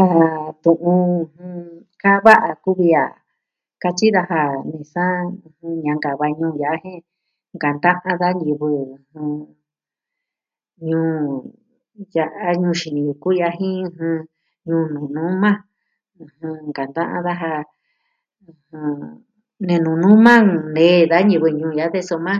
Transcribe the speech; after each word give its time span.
A 0.00 0.04
tu'un 0.64 1.00
jɨn.... 1.32 1.54
kaa 2.02 2.18
va'a 2.24 2.50
kuvi 2.64 2.88
a 3.02 3.04
katyi 3.82 4.06
daja 4.16 4.42
nee 4.68 4.84
a 4.84 4.90
saa 4.92 5.16
ñankava 5.86 6.26
ñuu 6.38 6.54
ya'a 6.62 6.76
jen 6.82 7.00
nkanta'an 7.56 8.16
da 8.22 8.28
ñivɨ. 8.42 8.68
Ñuu 10.86 11.20
ya'a 12.14 12.48
ñuu 12.62 12.74
xini 12.80 13.00
yuku 13.08 13.28
ya'a 13.40 13.56
jin 13.58 13.80
Ñuu 14.68 14.86
Nunuma, 14.94 15.50
nkanta'an 16.68 17.20
daja. 17.26 17.50
Ne 19.66 19.74
Nunuma 19.84 20.34
nee 20.74 21.06
da 21.10 21.18
ñivɨ 21.30 21.48
ñuu 21.60 21.72
ya'a 21.78 21.92
de 21.94 22.00
soma, 22.08 22.34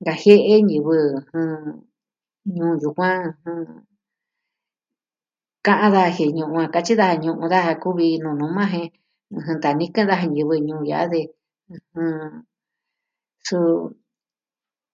nkajie'e 0.00 0.54
ñivɨ 0.70 0.96
ñuu 2.56 2.72
yukuan 2.82 3.20
Ka'an 5.66 5.90
daja 5.92 6.14
jie'e 6.16 6.32
ñu'un 6.36 6.64
a 6.64 6.70
katyi 6.74 6.94
daja 7.00 7.18
a 7.18 7.22
ñu'un 7.22 7.50
daja 7.54 7.72
kuvi 7.82 8.08
Nunuma 8.24 8.64
jen 8.72 8.88
ntanikɨn 9.58 10.06
daja 10.10 10.26
ñivɨ 10.34 10.54
ñuu 10.66 10.82
ya'a 10.90 11.04
de, 11.12 11.20
suu, 13.46 13.90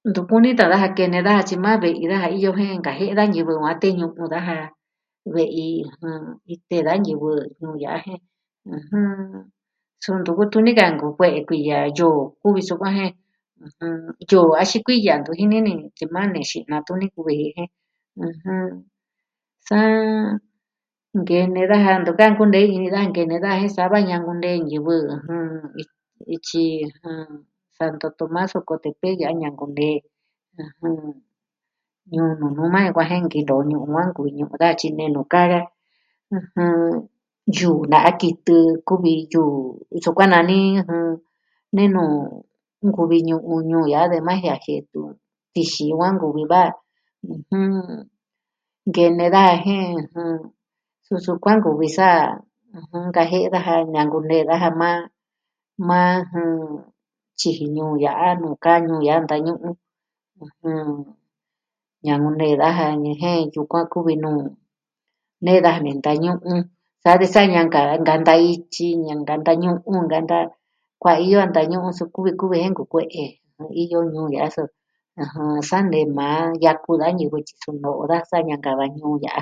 ntu 0.08 0.20
kuni 0.28 0.48
tan 0.58 0.68
daja 0.72 0.88
kene 0.96 1.18
daja 1.26 1.42
tyi 1.48 1.56
maa 1.64 1.80
ve'i 1.82 2.04
daja 2.10 2.28
iyo 2.36 2.50
jen 2.56 2.80
nkajie'e 2.80 3.14
da 3.18 3.24
ñivɨ 3.34 3.50
yukuan 3.56 3.76
teñu'u 3.82 4.24
daja 4.34 4.56
ve'i 5.34 5.68
ite 6.54 6.76
da 6.86 6.92
ñivɨ 7.06 7.30
ñuu 7.60 7.76
ya'a 7.82 7.98
jen, 8.04 8.22
suu 10.02 10.16
ntu 10.20 10.30
kutu 10.36 10.58
ni 10.64 10.70
ka 10.78 10.84
nku 10.94 11.06
kue'e 11.16 11.40
kuiya, 11.48 11.78
yoo 11.96 12.20
kuvi 12.40 12.60
sukuan 12.68 12.92
jen 12.96 13.12
yoo, 14.30 14.56
axin 14.60 14.80
kuiya 14.86 15.12
ntu 15.20 15.30
jini 15.38 15.56
ni 15.66 15.72
tyi 15.96 16.04
ma 16.14 16.22
nexi'na 16.32 16.76
tuni 16.86 17.06
kuvi 17.14 17.32
ji 17.40 17.48
jen, 17.56 17.70
sa... 19.68 19.78
nkene 21.14 21.62
daja 21.70 22.00
ntuvi 22.00 22.24
ka 22.24 22.26
kunei 22.38 22.72
ini 22.72 22.88
daja 22.94 23.08
nkene 23.10 23.36
daja 23.44 23.60
jen 23.60 23.72
saa 23.76 23.90
va 23.92 23.98
ñankunee 24.08 24.64
ñivɨ 24.68 24.94
ityi... 26.34 26.64
Santo 27.76 28.06
Tomas 28.18 28.52
Ocotepec 28.58 29.16
ya'a 29.22 29.38
ñankunee. 29.40 29.98
Ñuu 32.12 32.32
Nunuma 32.40 32.78
nkuaan 32.88 33.08
jen 33.10 33.24
nkinoo 33.24 33.62
ñu'un 33.68 33.72
yukuan 33.72 34.08
nkuñuu 34.08 34.56
daja 34.60 34.74
tyi 34.80 34.88
nee 34.96 35.10
nuu 35.14 35.26
kaa 35.32 35.60
Yuu 37.56 37.86
na'a 37.92 38.10
kitɨ 38.20 38.54
kuvi 38.88 39.12
yuu 39.32 39.52
nsukuan 39.96 40.30
nani, 40.32 40.58
jɨn... 40.88 41.04
Nenu 41.76 42.00
o, 42.16 42.44
nkuvi 42.88 43.18
ñu'un 43.28 43.66
ñuu 43.70 43.84
ya'a 43.92 44.08
de 44.12 44.18
ma 44.26 44.32
jie'en 44.40 44.58
a 44.60 44.86
tuún 44.92 45.12
tixiin 45.52 45.96
va 46.00 46.06
nkuvi 46.14 46.42
a 46.62 46.64
nkene 48.86 49.26
daja 49.34 49.54
jen, 49.64 49.94
suu 51.06 51.20
sukuan 51.24 51.56
nkuvi 51.58 51.88
sa 51.96 52.06
nkajie'e 53.06 53.48
daja 53.54 53.74
ñankunee 53.94 54.46
daja 54.50 54.68
maa 55.88 56.14
tyiji 57.38 57.66
ñuu 57.76 57.92
ya'a 58.04 58.28
nuu 58.42 58.56
kaa 58.64 58.78
ñuu 58.86 59.02
ya'a 59.06 59.22
ntañu'un. 59.24 59.74
Ñankunee 62.06 62.54
daja 62.62 62.84
ni 63.02 63.10
jen 63.20 63.40
yukuan 63.54 63.84
kuvi 63.92 64.14
nuu. 64.22 64.42
Nee 65.44 65.58
daja 65.64 65.80
nentañu'u 65.82 66.54
sa 67.02 67.10
de 67.20 67.26
sa 67.32 67.42
ñanka 67.54 67.80
nkanta 68.00 68.32
ityi 68.52 68.86
nkanta 69.20 69.52
ñu'un 69.62 70.04
nkanta 70.06 70.36
kuaiyo 71.02 71.36
a 71.44 71.46
ntañu'u 71.50 71.88
suu 71.98 72.12
kuvi 72.14 72.30
kuvi 72.40 72.56
jen 72.62 72.72
nkukue'e. 72.74 73.24
Iyo 73.82 73.98
ñuu 74.12 74.28
ya'a 74.34 74.48
so, 74.54 74.62
sa 75.68 75.78
nee 75.90 76.08
maa 76.18 76.42
yaku 76.64 76.90
da 77.00 77.08
ñivɨ 77.18 77.36
tyi 77.46 77.54
suu 77.62 77.74
no'o 77.82 78.02
da 78.10 78.18
sa 78.30 78.36
ñankava'a 78.48 78.92
ñuu 78.98 79.16
ya'a. 79.24 79.40